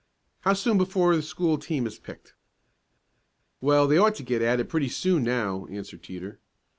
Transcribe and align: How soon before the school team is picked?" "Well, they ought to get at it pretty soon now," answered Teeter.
How 0.39 0.53
soon 0.53 0.79
before 0.79 1.15
the 1.15 1.21
school 1.21 1.59
team 1.59 1.85
is 1.85 1.99
picked?" 1.99 2.33
"Well, 3.61 3.85
they 3.87 3.99
ought 3.99 4.15
to 4.15 4.23
get 4.23 4.41
at 4.41 4.59
it 4.59 4.67
pretty 4.67 4.89
soon 4.89 5.21
now," 5.23 5.67
answered 5.69 6.01
Teeter. 6.01 6.39